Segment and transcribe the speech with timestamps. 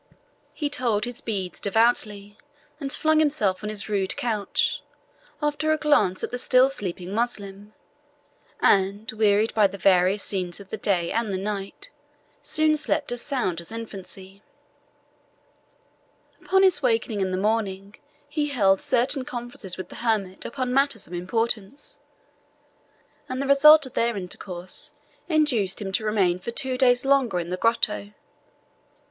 [0.55, 2.35] He told his beads devoutly,
[2.79, 4.81] and flung himself on his rude couch,
[5.43, 7.75] after a glance at the still sleeping Moslem,
[8.59, 11.91] and, wearied by the various scenes of the day and the night,
[12.41, 14.41] soon slept as sound as infancy.
[16.43, 17.93] Upon his awaking in the morning,
[18.27, 21.99] he held certain conferences with the hermit upon matters of importance,
[23.29, 24.93] and the result of their intercourse
[25.29, 28.13] induced him to remain for two days longer in the grotto.